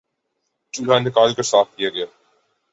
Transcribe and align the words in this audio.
چولہا 0.73 0.97
نکال 0.99 1.33
کر 1.33 1.43
صاف 1.43 1.67
کیا 1.75 1.89
گیا 1.89 2.05